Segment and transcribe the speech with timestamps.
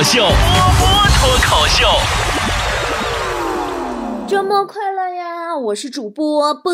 [0.00, 1.86] 口秀，波波脱口秀。
[4.26, 5.54] 周末快乐呀！
[5.54, 6.72] 我是主播波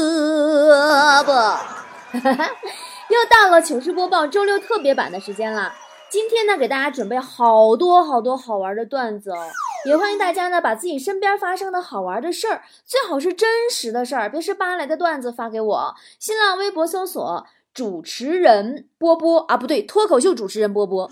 [1.25, 1.35] 波，
[2.23, 5.73] 又到了糗事播报周六特别版的时间了。
[6.09, 9.49] 今天呢，给大家准备好多好多好玩的段子哦，
[9.87, 15.97] 也欢迎大家呢把自己身边发生的好玩的事儿，最好是真实的事儿，别是扒来的段子发给我。
[16.21, 21.11] 新浪微博搜索主持人波波啊，不对，脱口秀主持人波波。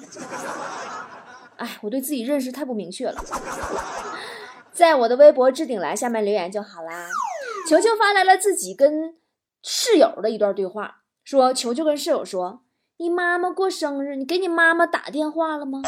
[1.57, 3.14] 哎，我对自己认识太不明确了，
[4.72, 7.08] 在我的微博置顶栏下面留言就好啦。
[7.68, 9.14] 球球发来了自己跟
[9.63, 12.63] 室友的一段对话，说球球跟室友说
[12.99, 15.82] ：“你妈妈过生日，你给你妈妈打电话了吗？”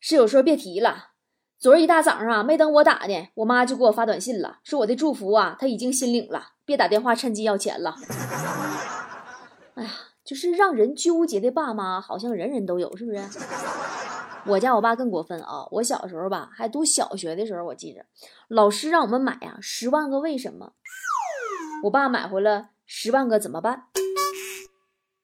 [0.00, 1.10] 室友说：“别提了，
[1.58, 7.94] 昨儿一大早上啊，没等我打呢，我妈就给我发短信了，说我的祝福啊，她已经心领了，别打电话趁机要钱了。
[9.76, 9.90] ”哎呀。
[10.24, 13.18] 就是让人纠结的爸妈，好像人人都有，是不是？
[14.44, 15.66] 我家我爸更过分啊！
[15.70, 18.04] 我小时候吧，还读小学的时候，我记着，
[18.48, 20.66] 老师让我们买呀《十万个为什么》，
[21.84, 23.84] 我爸买回了《十万个怎么办》，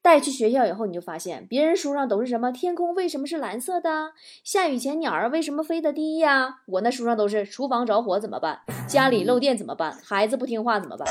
[0.00, 4.12] 带去学校以后，你就发现别人书上都是什么天空为什么是蓝色的，
[4.44, 6.60] 下雨前鸟儿为什么飞得低呀？
[6.66, 11.08] 我那书上都是厨房着火怎么办，家里漏电怎么办，孩子不听话怎么办？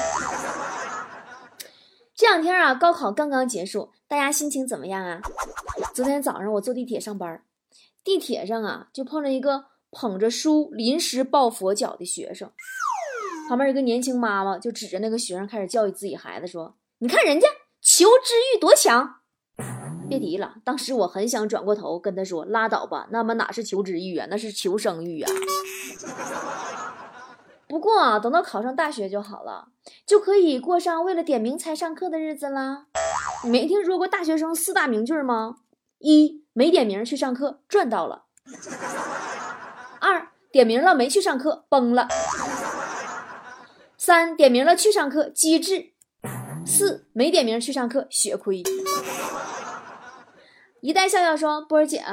[2.16, 5.20] 这两天啊，高考刚刚结束，大家心情怎么样啊？
[5.94, 7.44] 昨天早上我坐地铁上班，
[8.08, 12.50] 地铁上啊就碰着一个捧着书临时抱佛脚的学生，
[13.50, 17.50] 旁边一个年轻妈妈就指着那个学生开始教育自己孩子说：“你看人家
[17.82, 19.16] 求知欲多强！”
[20.08, 25.30] 别提了，当时我很想转过头跟他说：“拉倒吧，那么哪是求知欲啊，那是求生欲啊！”
[27.68, 29.68] 不过啊，等到考上大学就好了，
[30.06, 32.86] 就可以过上为了点名才上课的日子啦。
[33.44, 35.58] 你没听说过大学生四大名句吗？
[36.00, 38.24] 一没点名去上课赚到了；
[40.00, 42.08] 二点名了没去上课崩了；
[43.96, 45.94] 三点名了去上课机智；
[46.66, 48.64] 四没点名去上课血亏。
[50.82, 52.04] 一代笑笑说：“波儿姐，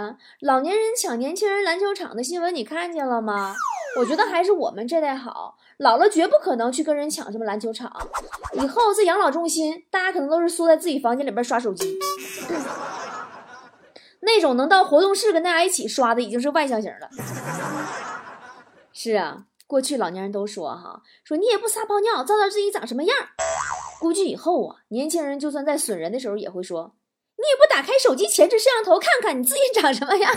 [0.40, 3.54] 老年人抢年轻人篮球场的新闻你看见了吗？”
[3.98, 7.90] 我觉得还是我们这代好，老了绝不可能去跟人抢什么篮球场。
[8.52, 11.98] 以后在养老中心，大家可能都是缩在自己房间里边刷手机。
[14.24, 17.08] 那种能到活动室跟大家一起刷的，已经是外向型了。
[18.92, 23.16] 是啊，过去老年人都说哈，说你也不撒泡尿，照照自己长什么样。
[24.00, 26.94] 估计以后啊，年轻人就算在损人的时候，也会说，
[27.36, 30.32] 你也不打开手机前置摄像头看看你自己长什么样。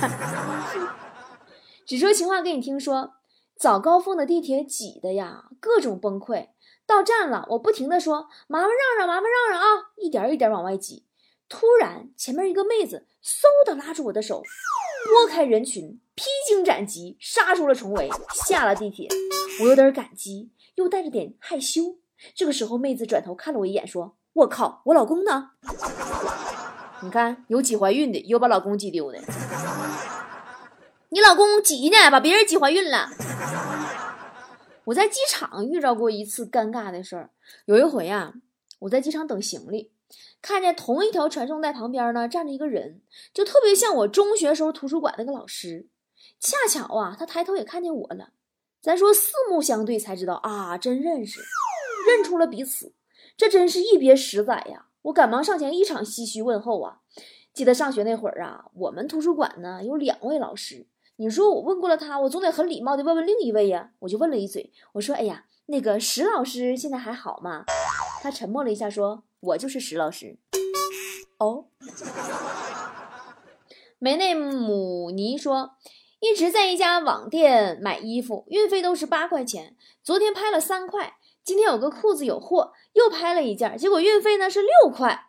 [1.85, 3.13] 只说情话给你听说。
[3.59, 6.49] 早高峰的地铁挤的呀，各种崩溃。
[6.85, 11.06] 到站了，我不停的说：“麻烦让让，麻烦让让啊！”一点一点往外挤。
[11.49, 14.43] 突然，前面一个妹子嗖的拉住我的手，
[15.05, 18.09] 拨开人群，披荆斩棘，杀出了重围，
[18.45, 19.07] 下了地铁。
[19.61, 21.97] 我有点感激，又带着点害羞。
[22.35, 25.51] 这个时候，妹子转头看了我一眼，说：“我靠，我老公呢？”
[27.01, 29.19] 你看，有挤怀孕的，有把老公挤丢的。
[31.09, 33.09] 你老公挤呢，把别人挤怀孕了。
[34.85, 37.29] 我在机场遇到过一次尴尬的事儿。
[37.65, 38.33] 有一回啊，
[38.79, 39.91] 我在机场等行李，
[40.41, 43.01] 看见同一条传送带旁边呢站着一个人，
[43.33, 45.87] 就特别像我中学时候图书馆那个老师。
[46.39, 48.29] 恰巧啊，他抬头也看见我了。
[48.81, 51.39] 咱说四目相对才知道啊，真认识，
[52.07, 52.93] 认出了彼此。
[53.35, 54.87] 这真是一别十载呀！
[55.03, 56.99] 我赶忙上前一场唏嘘问候啊。
[57.53, 60.87] 记得上学那会儿啊，我们图书馆呢有两位老师。
[61.17, 63.91] 你说我问过了他，我总得很礼貌的问问另一位呀。
[63.99, 67.65] 我就问了一嘴，我说：“哎呀，那个石老师现在还好吗？”
[68.21, 70.37] 他沉默了一下，说：“我就是石老师。”
[71.39, 71.65] 哦。
[73.99, 75.71] 梅内姆尼说
[76.21, 79.75] ：“一直在一家网店买衣服，运费都是八块钱。
[80.03, 85.25] 昨天拍了三块，今天有个裤子有货，又拍了一件，结果运费呢是六块。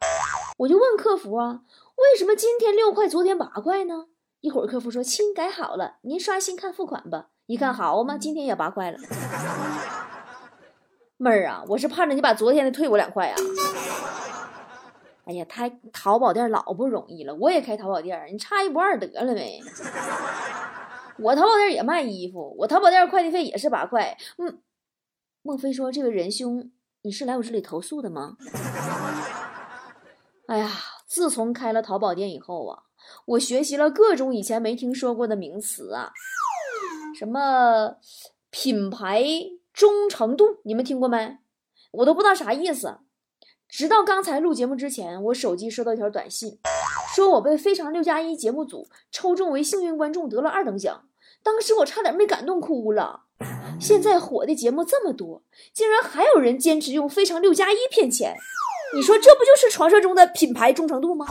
[0.58, 1.62] 我就问客服啊，
[1.96, 4.06] 为什么今天六块，昨天八块呢？”
[4.40, 8.98] 一会儿客服说：“亲，改好了，您刷新看付款吧。”一看好嘛，今天也八块了。
[11.18, 13.36] 妹儿啊，我是盼着你把昨天的退我两块啊。
[15.24, 19.60] 哎呀，他淘宝店老不容易了，我也开淘宝店，你差一不二得了呗。
[21.18, 24.16] 我淘宝店也卖衣服，我淘宝店快递费也是八块。
[24.38, 24.62] 嗯，
[25.42, 26.70] 莫非说这位仁兄，
[27.02, 28.36] 你是来我这里投诉的吗？
[30.46, 30.70] 哎呀，
[31.06, 32.84] 自从开了淘宝店以后啊。
[33.24, 36.12] 我学习了各种以前没听说过的名词啊，
[37.18, 37.96] 什么
[38.50, 39.24] 品牌
[39.78, 41.38] 忠诚度，你们听过没？
[41.92, 42.98] 我都不知道啥意思。
[43.68, 46.58] 直到刚才录节目之前，我手机收到一条短信，
[47.14, 51.04] 说我被《非常六加一》节目组抽中为幸运观众，得了二等奖。
[51.44, 53.26] 当时我差点没感动哭了。
[53.80, 58.34] 现在火的节目这么多，竟然还有人坚持用非常六加一骗钱，
[58.96, 61.24] 你说这不就是传说中的品牌忠诚度吗？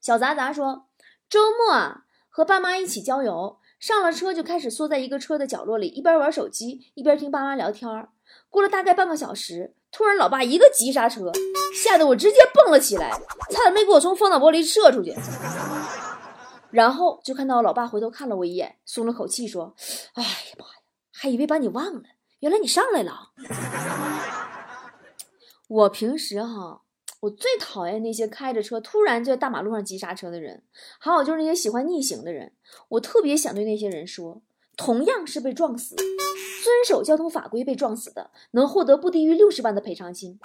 [0.00, 0.86] 小杂杂说，
[1.28, 8.08] 周末啊和爸妈一起郊游，上了车就开始缩在一个车的角落里，一边玩手机一边听爸妈聊天。
[8.50, 11.30] 过了大概半个小时，突然老爸一个急刹车，
[11.82, 13.10] 吓得我直接蹦了起来，
[13.50, 15.14] 差点没给我从风挡玻璃射出去。
[16.70, 19.74] 然后就看到老爸回头看了我一眼，松了口气说
[20.14, 20.28] ：“哎呀
[20.58, 20.72] 妈呀，
[21.14, 22.02] 还以为把你忘了，
[22.40, 23.30] 原来你上来了。”
[25.68, 26.82] 我平时哈，
[27.20, 30.62] 我最讨厌那些开着车突然在大马路上急刹车的人，
[30.98, 32.52] 还有就是那些喜欢逆行的人。
[32.90, 34.40] 我特别想对那些人说，
[34.76, 35.96] 同样是被撞死。
[35.96, 40.38] 遵守交通法规被撞死的，能获得不低于六十万的赔偿金；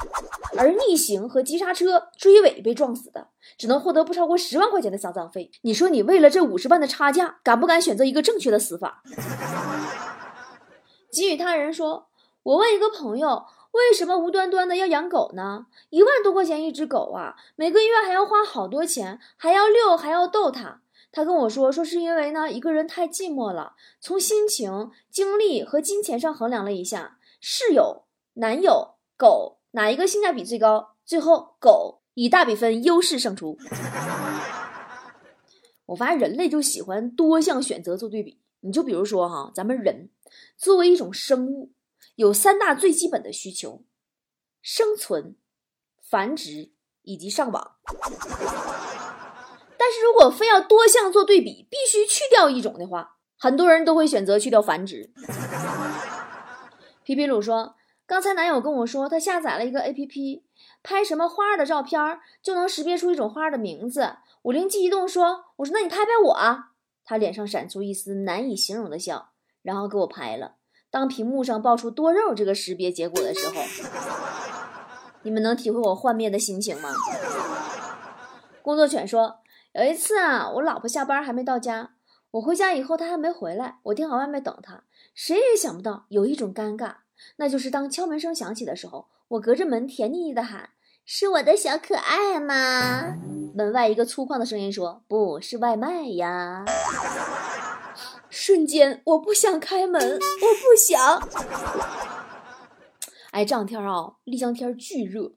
[0.58, 3.28] 而逆行和急刹车追尾被撞死的，
[3.58, 5.52] 只能获得不超过十万块钱的丧葬费。
[5.62, 9.04] 你说你为了这五十万的差价，敢不敢选择一个正确的死法？
[11.12, 12.08] 给予他人说
[12.44, 13.44] ：“我问一个朋友，
[13.74, 15.68] 为什么无端端的要养狗呢？
[15.90, 20.82] 一万多块钱一只狗啊，每个月还要花好多钱，还要遛，还要逗它。”
[21.16, 30.96] 他跟我说，说是因为呢，一个人太寂寞了，从心情、精力和金钱上衡量了一下，室友、男友、狗哪一个性价比最高？
[31.06, 33.56] 最后狗以大比分优势胜出。
[35.86, 40.10] 我发现人类就喜欢多项选择做对比，你就比如说哈，咱们人
[40.58, 41.73] 作为一种生物，
[42.16, 43.84] 有三大最基本的需求：
[44.62, 45.36] 生存、
[46.02, 46.72] 繁殖
[47.02, 47.76] 以及上网。
[49.78, 55.12] 但是如果非要多项做对比，必须去掉一种的话，很多人都会选择去掉繁殖。
[57.04, 57.76] 皮皮鲁说
[58.08, 60.44] ：“刚才男友跟我说，他下载了一个 APP，
[60.82, 62.00] 拍什么花的照片
[62.42, 64.18] 就能识别出一种花的名字。
[64.44, 66.70] 我灵机一动说：‘我说那你拍拍我啊！’
[67.04, 69.32] 他脸上闪出一丝难以形容的笑，
[69.62, 70.56] 然后给我拍了。
[70.94, 73.56] 当屏幕上爆出多肉这个识别结果的时候，
[75.24, 76.92] 你们能体会我幻灭的心情吗？”
[78.62, 79.40] 工作犬说。
[79.74, 81.94] 有一次啊，我老婆下班还没到家，
[82.30, 84.84] 我回家以后她还没回来，我定好外面等她。
[85.16, 86.98] 谁也想不到有一种尴尬，
[87.38, 90.70] 那就是当敲门声响起的时候，我隔着门甜腻腻的喊
[91.04, 93.16] ：“是我的小可爱吗？”
[93.56, 96.64] 门外一个粗犷的声音说：“不是外卖呀。”
[98.36, 101.22] 瞬间我不想开门，我不想。
[103.30, 105.34] 哎，这两天啊，丽江天巨热，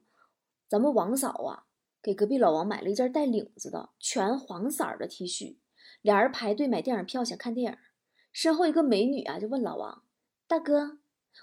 [0.67, 1.65] 咱们王嫂啊。
[2.01, 5.57] 给隔壁老王买了一件带领子的全黄色的 T 恤，
[6.01, 7.77] 俩人排队买电影票想看电影。
[8.33, 10.01] 身后一个美女啊，就问老王
[10.47, 10.97] ：“大哥，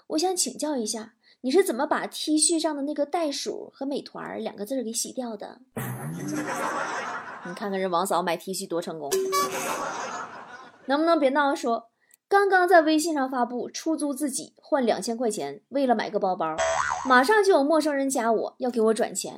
[0.07, 5.61] 我想请教一下，你是怎么把 T 恤上的那个袋鼠和美团两个字给洗掉的？”
[7.47, 9.09] 你看看人王嫂买 T 恤多成功，
[10.87, 11.55] 能不能别闹？
[11.55, 11.89] 说
[12.27, 16.55] 刚刚在微信上发布出租自己换两千块钱，为了买个包包，
[17.07, 19.35] 马上就有陌生人加我要给我转钱。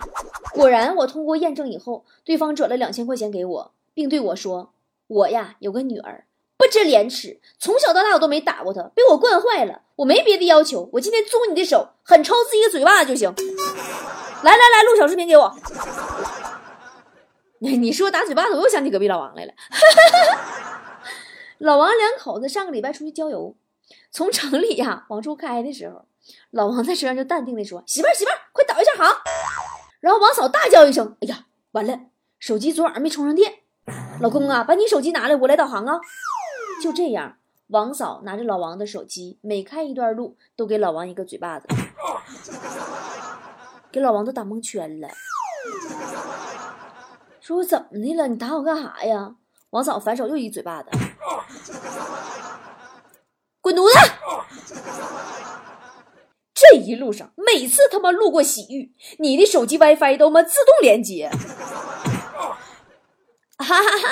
[0.54, 4.72] 果然，我通过验证以后，对方转了两千块钱给我，并对我说
[5.08, 6.26] ：“我呀有个女儿，
[6.58, 9.82] 不知廉耻，从小到大我都没打过她，被我惯坏了。
[9.98, 13.34] 我没别的要求，我今天租你的手，狠抽自己个嘴巴子就行。
[14.44, 15.54] 来来来，录小视频给我。
[17.60, 19.54] 你说打嘴巴子，我又想起隔壁老王来了。
[21.60, 23.56] 老王两口子上个礼拜出去郊游，
[24.12, 26.06] 从城里呀往出开的时候，
[26.52, 29.12] 老王在车上就淡定的说：媳妇儿媳妇儿，快导一下航。”
[30.00, 32.00] 然后王嫂大叫一声：“哎呀，完了，
[32.38, 33.60] 手机昨晚没充上电。
[34.20, 36.00] 老公啊，把你手机拿来，我来导航啊。”
[36.84, 37.38] 就这样，
[37.68, 41.68] 王嫂拿着老王的手机，每开一段路都给老王一个嘴巴子，
[43.92, 45.08] 给老王都打蒙圈了。
[47.42, 48.28] 说我怎么的了？
[48.28, 49.36] 你打我干啥呀？
[49.72, 50.90] 王嫂反手又一嘴巴子，
[53.78, 54.00] 犊子！
[56.56, 61.30] 这一路上，每次他妈路过洗浴，你的手机 WiFi 都他妈自动连接。
[63.60, 64.10] 哈哈哈！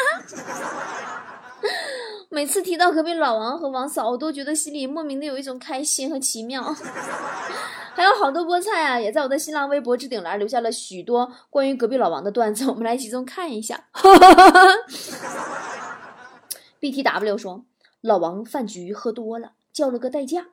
[2.30, 6.62] 每次提到隔壁老王和王嫂，我都觉得心里莫名的有一种开心和奇妙。
[7.96, 13.86] 还有好多菠菜啊，也在我的新浪微博置顶栏留下了许多关于隔壁老王的段子，我们来集中看一下。
[16.82, 17.64] BTW 说，
[18.06, 20.52] 老王饭局喝多了，叫了个代驾。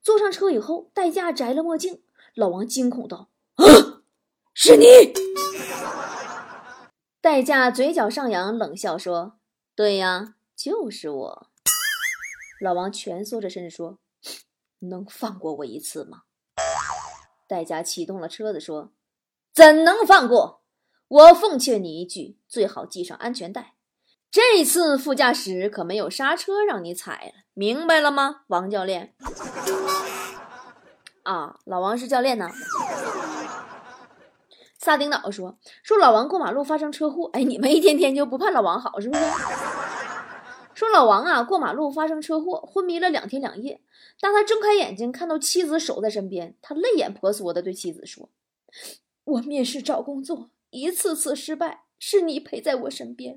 [0.00, 2.00] 坐上车以后，代驾摘了墨镜，
[2.36, 3.28] 老王惊恐道
[3.58, 3.64] ：“啊，
[4.54, 4.86] 是你！”
[7.20, 9.40] 代驾嘴角上扬，冷笑说
[9.74, 11.50] ：“对呀，就是我。”
[12.62, 13.98] 老王蜷缩着身子说
[14.88, 16.22] ：“能放过我一次吗？”
[17.48, 18.92] 代驾启动了车子说
[19.52, 20.62] ：“怎能放过？
[21.08, 23.71] 我奉劝你一句，最好系上安全带。
[24.32, 29.12] 这次副驾驶可没有刹车让你踩，明白了吗，王教练？
[31.22, 32.48] 啊，老王是教练呢。
[34.78, 39.22] 萨丁岛说说老王过马路发生车祸，哎，你们一天天就不盼老王好是不是？
[40.72, 43.82] 说老王啊过马路发生车祸，昏迷了两天两夜。
[44.18, 48.30] 当他睁开眼睛，看到妻子守在身边，他泪眼婆娑的对妻子说
[49.24, 53.36] ：“我面试找工作一次次失败，是你陪在我身边；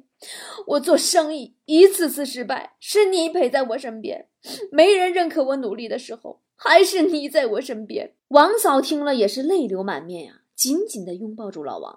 [0.66, 4.26] 我做生意一次次失败，是你陪在我身边；
[4.72, 10.42] 没人认可我努力的时候，还是你在我身边。”王嫂听了也是泪流满面呀。
[10.56, 11.96] 紧紧地拥抱住老王，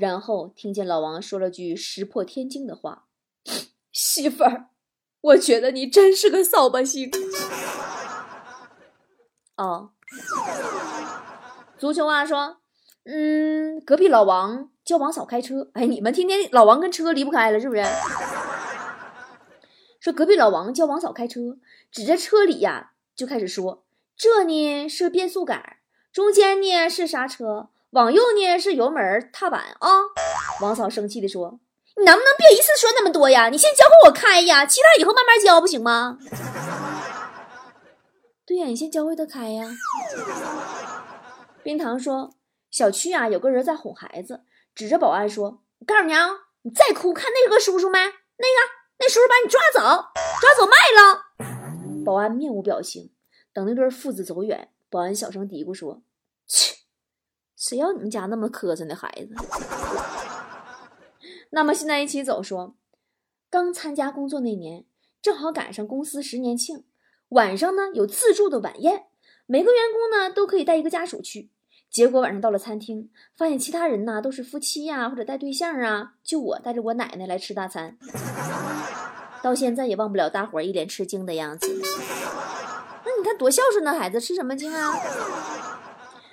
[0.00, 3.04] 然后听见老王说了句石破天惊的话
[3.92, 4.70] ：“媳妇儿，
[5.20, 7.08] 我觉得你真是个扫把星。”
[9.56, 9.90] 哦，
[11.78, 12.57] 足球啊说
[13.10, 17.82] ：“嗯，隔壁老王教王嫂开车，哎，你们天天老王跟车离不开了，是不是？”
[19.98, 21.56] 说隔壁老王教王嫂开车，
[21.90, 23.84] 指着车里呀就开始说
[24.14, 25.76] ：“这呢是变速杆。”
[26.12, 29.88] 中间呢是刹车，往右呢是油门踏板啊！
[30.60, 31.58] 王嫂生气的说
[31.96, 33.48] ：“你能不能别一次说那么多呀？
[33.48, 36.18] 你先教会我开呀，其他以后慢慢教不行吗？”
[38.44, 39.66] 对呀，你先教会他开呀。
[41.64, 42.30] 冰糖说
[42.70, 44.42] ：“小区啊有个人在哄孩子，
[44.74, 46.28] 指着保安说：‘我告诉你啊，
[46.62, 47.98] 你再哭，看那个叔叔没？
[47.98, 48.12] 那个
[48.98, 49.80] 那叔叔把你抓走，
[50.40, 53.12] 抓走卖了。’保安面无表情。
[53.52, 56.02] 等那对父子走远，保安小声嘀咕说。”
[56.46, 56.76] 切，
[57.56, 59.34] 谁要你们家那么磕碜的孩子？
[61.50, 62.76] 那么现在一起走说，
[63.50, 64.84] 刚参加工作那年，
[65.20, 66.84] 正好赶上公司十年庆，
[67.30, 69.06] 晚上呢有自助的晚宴，
[69.46, 71.50] 每个员工呢都可以带一个家属去。
[71.90, 77.96] 结果晚上到了餐厅，发现其他人呢都是夫妻呀或者带对象啊，就我带着我奶奶来吃大餐。
[79.42, 81.68] 到现在也忘不了大伙一脸吃惊的样子。
[83.04, 84.92] 那你看多孝顺的孩子，吃什么惊啊？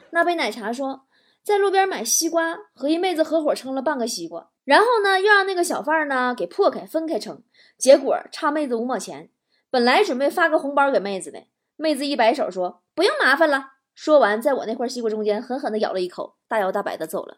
[0.10, 1.06] 那杯奶茶说，
[1.44, 7.44] 在路边买西瓜，和一妹子合伙称了半个西瓜，然后呢，又让那个小贩呢给破开分开称，
[7.78, 9.30] 结果差妹子五毛钱。
[9.70, 11.44] 本来准备发个红包给妹子的，
[11.76, 13.75] 妹子一摆手说不用麻烦了。
[13.96, 17.38] 说完，在我那块西瓜中间狠狠地咬了一口，大摇大摆的走了。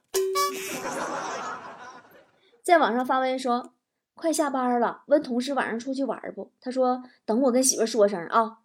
[2.63, 3.73] 在网上发微说，
[4.15, 6.51] 快下班了，问同事晚上出去玩不？
[6.59, 8.57] 他说等我跟媳妇说声啊。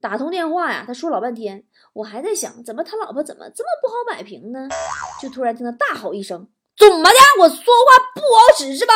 [0.00, 4.68] 打通电话呀，他说老半天，我还在想，怎么他老婆怎么这么不好摆平呢？
[5.20, 6.48] 就突然听他大吼一声
[6.80, 7.16] ：“怎么的？
[7.40, 8.94] 我说话不好使是吧？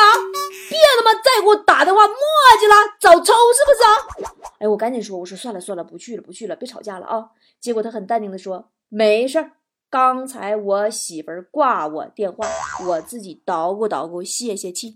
[0.69, 2.17] 别他妈再给我打电话磨
[2.59, 7.29] 叽了，找抽是不是？”哎，我赶紧说，我说算了算了，不去了不去了，别吵架了啊。
[7.59, 9.51] 结果他很淡定的说：“没事儿，
[9.89, 12.47] 刚才我媳妇儿挂我电话，
[12.87, 14.95] 我自己捣鼓捣鼓泄泄气。”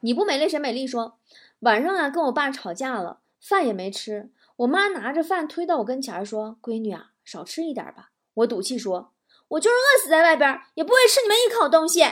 [0.00, 0.86] 你不美丽谁美丽？
[0.86, 1.18] 说
[1.60, 3.18] 晚上啊，跟我爸吵架了。
[3.40, 9.12] 饭也没吃，我妈拿着饭推到我跟前说：“闺女啊，少吃一点吧。”我赌气说
[9.48, 12.02] ：“我就是饿死在外边，也不会吃你们一口东西。”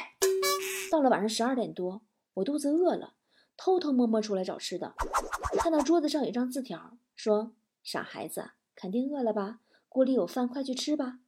[0.91, 2.03] 到了晚上十二点多，
[2.35, 3.15] 我肚子饿了，
[3.57, 4.95] 偷偷摸摸出来找吃的，
[5.59, 9.61] 看到桌子上有一张字条，说：“傻孩子，肯定饿了吧？
[9.89, 11.19] 锅里有饭，快去吃吧。”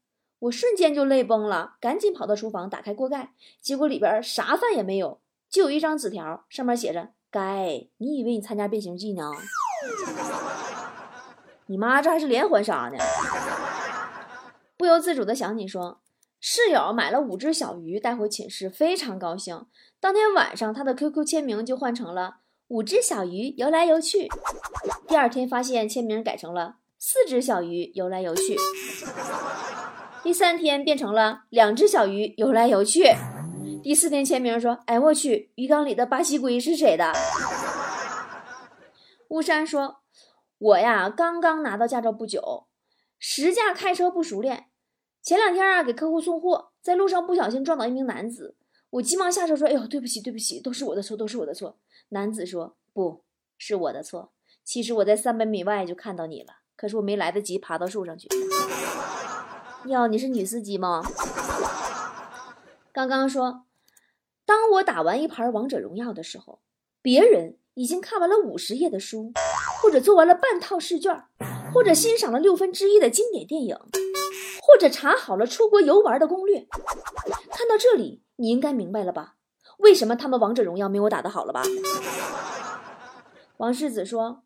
[0.41, 3.33] 我瞬间就泪崩了，赶紧跑到厨房打开锅盖，
[3.63, 9.31] 结果里边啥饭也没有，就有一张纸条，上面写着：“该，你以为你参加变形计呢？”
[11.67, 12.99] 你妈这还是连环杀呢！
[14.77, 16.01] 不由自主的想起说，
[16.41, 19.67] 室友买了五只小鱼带回寝室，非常高兴。
[20.01, 22.39] 当天晚上，他的 QQ 签名就换成了
[22.69, 24.29] “五只小鱼游来游去”。
[25.07, 28.57] 第二天发现签名改成了“四只小鱼游来游去”。
[30.25, 33.15] 第三天变成了“两只小鱼游来游去”。
[33.83, 37.13] 第四天签名说：“哎，我去，鱼缸里的巴西龟是谁的？”
[39.29, 40.01] 巫山说
[40.59, 42.67] ：“我呀，刚刚拿到驾照不久，
[43.27, 44.67] 实驾开车不熟练。
[45.23, 48.55] 前两天啊，给客户送货，在路上不小心撞倒一名男子，
[48.91, 51.79] 我急忙下车说：‘哎呦，对不起，对不起，都是我的错，都是我的错。’
[52.11, 53.25] 男子说：‘不
[53.57, 58.29] 是我的错，其实我在三百米外就看到你了，可是我没来得及爬到树上去。’
[59.89, 61.03] 哟，你是女司机吗？
[62.93, 63.65] 刚刚说，
[64.45, 66.61] 当我打完一盘王者荣耀的时候，
[67.01, 69.33] 别人。”已经看完了五十页的书，
[69.83, 71.25] 或者做完了半套试卷，
[71.75, 73.77] 或者欣赏了六分之一的经典电影，
[74.63, 76.69] 或者查好了出国游玩的攻略。
[77.51, 79.35] 看到这里，你应该明白了吧？
[79.79, 81.65] 为什么他们王者荣耀没我打的好了吧？
[83.57, 84.45] 王世子说：“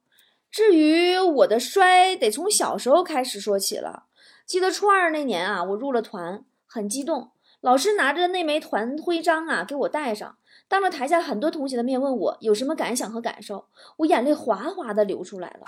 [0.51, 4.05] 至于我的摔，得从小时候开始说起了。
[4.47, 15.65] 记得初二那年啊，我入了团，很激动，老师拿着那枚团徽章啊给我戴上。”当着台下很多同学的面问我有什么感想和感受，我眼泪哗哗的流出来了。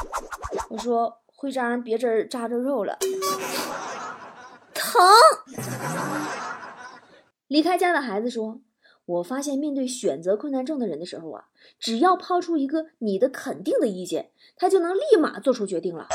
[0.68, 2.98] 我说徽章别针扎着肉了，
[4.74, 5.00] 疼。
[7.46, 8.60] 离开家的孩子说
[9.06, 11.44] ：“我发现面对选择困难症的人的时候啊，
[11.78, 16.08] 只要抛出一个你的肯定的意见，他就能立马做出决定了。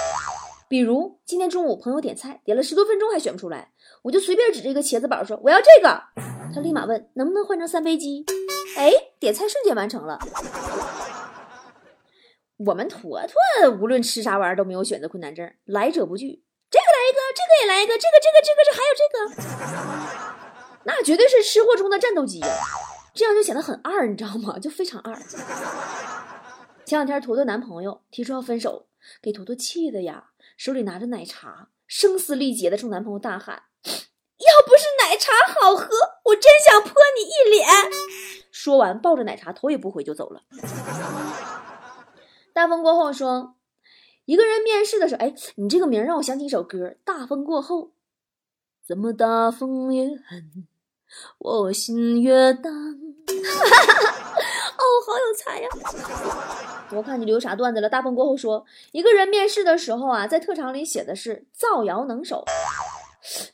[0.69, 3.71] 比如今天中午朋友点菜，点了十多分钟还选不出来，
[4.03, 6.03] 我就随便指着一个茄子宝说我要这个，
[6.53, 8.23] 他立马问能不能换成三杯鸡。”
[8.77, 10.19] 哎，点菜瞬间完成了。
[12.57, 22.47] 我们坨坨无论吃啥玩意儿都没有选择困难症，来者不拒，这个来一个，这个也来一个，这个这个这个这还有这个，那绝对是吃货中的战斗机呀！
[23.13, 24.57] 这样就显得很二，你知道吗？
[24.57, 25.13] 就非常二。
[26.85, 28.87] 前两天坨坨男朋友提出要分手，
[29.21, 33.91] 给坨坨气的呀，手里拿着奶茶，声嘶力竭的冲男朋友大喊：“要
[34.65, 35.87] 不是奶茶好喝，
[36.25, 37.67] 我真想泼你一脸！”
[38.51, 40.41] 说完，抱着奶茶头也不回就走了。
[42.55, 43.57] 大风过后说，
[44.23, 47.83] 一个人面试的时候，哎，你这个名让我想起一首歌，《大风过后》。
[48.87, 50.65] 怎么大风越狠，
[51.37, 52.71] 我心越荡。
[52.73, 52.77] 哦，
[55.05, 55.67] 好有才呀！
[56.93, 57.89] 我看你留啥段子了？
[57.89, 62.45] 大风过后说，一个人面试的时候啊，在特长里写的是造谣能手，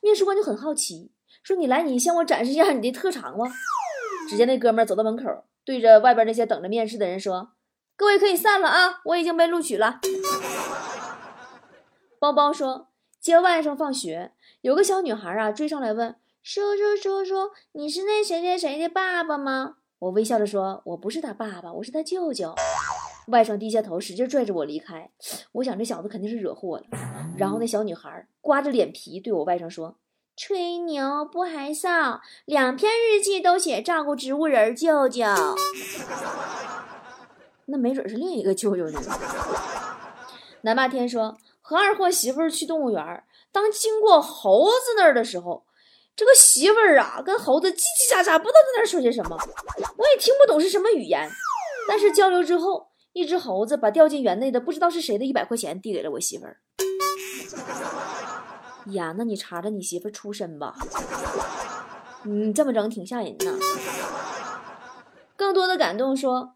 [0.01, 1.09] 面试官就很好奇，
[1.41, 3.45] 说你来，你向我展示一下你的特长吧。
[4.29, 5.23] 只见那哥们走到门口，
[5.65, 7.53] 对着外边那些等着面试的人说
[8.01, 9.99] ：“各位可以散了啊，我已经被录取了。”
[12.17, 12.87] 包包说
[13.21, 14.31] ：“接外甥放学，
[14.61, 22.55] 有个小女孩啊追上来问叔叔叔叔，你是那谁谁谁的爸爸吗？”我微笑着说：“我不是他爸爸，我是他舅舅。”
[23.29, 25.11] 外甥低下头，使劲拽着我离开。
[25.51, 26.85] 我想这小子肯定是惹祸了。
[27.37, 29.99] 然后那小女孩刮着脸皮对我外甥说。
[30.35, 35.23] 吹牛不害臊，两篇日记都写照顾植物人舅舅，
[37.71, 39.01] 那没准是另一个舅舅呢。
[40.61, 45.65] 南霸天说和二货媳妇去动物园，当经过猴子那儿的时候，
[46.15, 49.35] 这个媳妇儿啊跟猴子叽叽喳喳，不知道在那儿说些什么，
[49.97, 51.27] 我也听不懂是什么语言。
[51.87, 56.57] 但是交流之后，一只猴子把掉进园内的不知道是谁的一百块钱递给了我媳妇儿。
[58.91, 60.75] 呀，那你查查你媳妇儿出身吧，
[62.23, 63.57] 你这么整挺吓人呐。
[65.35, 66.53] 更多的感动说，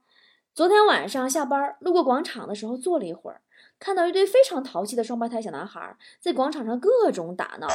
[0.56, 3.42] 昨天晚上下班路过广场的时候坐了一会儿，
[3.78, 7.68] 看到一对非常淘气的双胞胎小男孩在广场上各种打闹，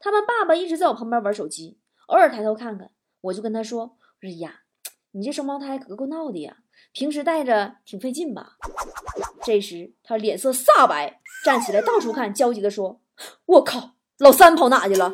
[0.00, 2.90] 他们爸爸一直在我旁边玩手机，偶尔抬头看看，
[3.20, 4.60] 我就跟他说：“我说呀，
[5.10, 6.56] 你这双胞胎可够闹的呀，
[6.94, 8.56] 平时带着挺费劲吧？”
[9.44, 13.02] 这时他脸色煞白，站起来到处看，焦急地说。
[13.44, 15.12] 我靠，老三跑哪去了？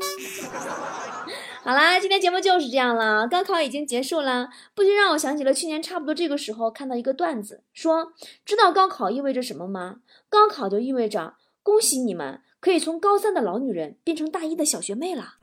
[1.66, 3.26] 好啦，今天节目就是这样了。
[3.26, 8.12] 高考已经结束了，不禁让我想起了去年差不多这个时候看到一个段子，说
[8.44, 10.00] 知道高考意味着什么吗？
[10.28, 15.36] 高考就意味着恭喜你们可以从高三的老女人变成大一的小学妹了。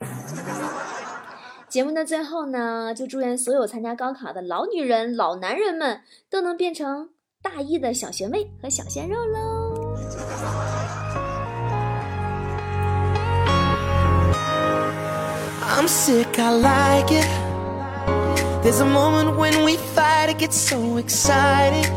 [1.68, 7.10] 节目的最后呢，就祝愿所有参加高考的老女人、老男人们都能变成
[7.42, 10.81] 大一的小学妹和小鲜肉喽。
[15.74, 17.26] I'm sick, I like it.
[18.62, 21.90] There's a moment when we fight, it gets so exciting.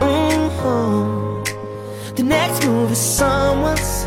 [0.00, 1.42] Mm-hmm.
[2.14, 4.06] The next move is someone's.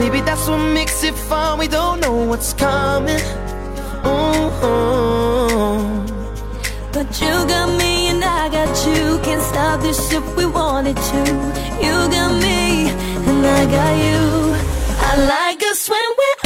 [0.00, 1.58] Maybe that's what makes it fun.
[1.58, 3.20] We don't know what's coming.
[4.02, 5.26] Mm-hmm.
[6.90, 9.18] But you got me and I got you.
[9.22, 11.20] Can't stop this if we wanted to.
[11.84, 12.88] You got me
[13.28, 14.54] and I got you.
[15.10, 16.43] I like us when we're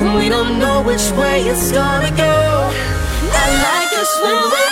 [0.00, 2.70] And we don't know which way it's gonna go.
[3.32, 4.67] I like us when we're